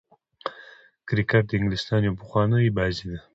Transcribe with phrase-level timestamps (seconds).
[1.07, 3.19] کرکټ د انګلستان يوه پخوانۍ بازي ده.